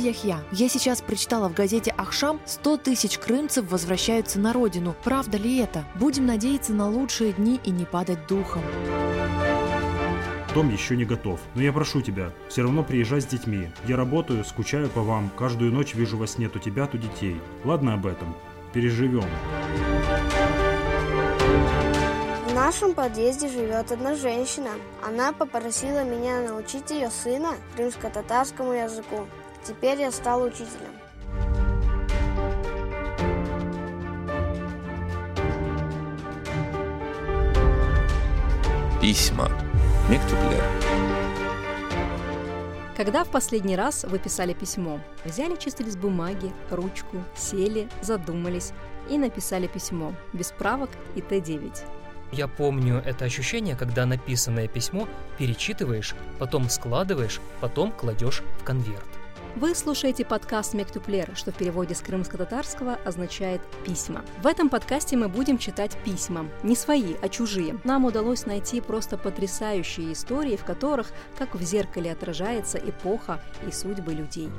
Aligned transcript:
Яхья, 0.00 0.42
я 0.50 0.68
сейчас 0.70 1.02
прочитала 1.02 1.48
в 1.50 1.54
газете 1.54 1.94
«Ахшам» 1.96 2.40
100 2.46 2.78
тысяч 2.78 3.18
крымцев 3.18 3.70
возвращаются 3.70 4.40
на 4.40 4.54
родину. 4.54 4.96
Правда 5.04 5.36
ли 5.36 5.58
это? 5.58 5.84
Будем 5.94 6.24
надеяться 6.24 6.72
на 6.72 6.88
лучшие 6.88 7.34
дни 7.34 7.60
и 7.64 7.70
не 7.70 7.84
падать 7.84 8.26
духом. 8.26 8.62
Дом 10.54 10.72
еще 10.72 10.96
не 10.96 11.04
готов, 11.04 11.38
но 11.54 11.62
я 11.62 11.72
прошу 11.72 12.00
тебя, 12.00 12.32
все 12.48 12.62
равно 12.62 12.82
приезжай 12.82 13.20
с 13.20 13.26
детьми. 13.26 13.68
Я 13.86 13.96
работаю, 13.96 14.44
скучаю 14.44 14.88
по 14.88 15.02
вам, 15.02 15.30
каждую 15.36 15.70
ночь 15.70 15.94
вижу 15.94 16.16
во 16.16 16.26
сне 16.26 16.48
то 16.48 16.58
тебя, 16.58 16.86
то 16.86 16.96
детей. 16.96 17.38
Ладно 17.64 17.94
об 17.94 18.06
этом, 18.06 18.34
переживем. 18.72 19.24
В 22.48 22.54
нашем 22.54 22.94
подъезде 22.94 23.48
живет 23.48 23.92
одна 23.92 24.14
женщина. 24.14 24.70
Она 25.06 25.32
попросила 25.32 26.04
меня 26.04 26.40
научить 26.40 26.90
ее 26.90 27.10
сына 27.10 27.50
крымско-татарскому 27.76 28.72
языку. 28.72 29.26
Теперь 29.62 30.00
я 30.00 30.10
стал 30.10 30.42
учителем. 30.42 30.90
Письма. 39.00 39.50
Мектублер. 40.08 40.62
Когда 42.96 43.24
в 43.24 43.28
последний 43.28 43.76
раз 43.76 44.04
вы 44.04 44.18
писали 44.18 44.52
письмо? 44.52 45.00
Взяли 45.24 45.56
чистый 45.56 45.86
лист 45.86 45.98
бумаги, 45.98 46.52
ручку, 46.70 47.16
сели, 47.34 47.88
задумались 48.02 48.72
и 49.08 49.16
написали 49.16 49.66
письмо, 49.66 50.14
без 50.34 50.52
правок 50.52 50.90
и 51.14 51.20
Т9. 51.20 51.82
Я 52.32 52.46
помню 52.46 53.02
это 53.04 53.24
ощущение, 53.24 53.74
когда 53.74 54.06
написанное 54.06 54.68
письмо 54.68 55.08
перечитываешь, 55.38 56.14
потом 56.38 56.68
складываешь, 56.68 57.40
потом 57.60 57.92
кладешь 57.92 58.42
в 58.60 58.64
конверт. 58.64 59.19
Вы 59.56 59.74
слушаете 59.74 60.24
подкаст 60.24 60.74
«Мектюплер», 60.74 61.32
что 61.34 61.50
в 61.50 61.56
переводе 61.56 61.96
с 61.96 62.00
крымско-татарского 62.00 63.00
означает 63.04 63.60
«письма». 63.84 64.24
В 64.42 64.46
этом 64.46 64.68
подкасте 64.68 65.16
мы 65.16 65.28
будем 65.28 65.58
читать 65.58 65.98
письма. 66.04 66.46
Не 66.62 66.76
свои, 66.76 67.14
а 67.20 67.28
чужие. 67.28 67.80
Нам 67.82 68.04
удалось 68.04 68.46
найти 68.46 68.80
просто 68.80 69.18
потрясающие 69.18 70.12
истории, 70.12 70.56
в 70.56 70.64
которых, 70.64 71.08
как 71.36 71.56
в 71.56 71.62
зеркале, 71.62 72.12
отражается 72.12 72.78
эпоха 72.78 73.40
и 73.66 73.72
судьбы 73.72 74.14
людей. 74.14 74.50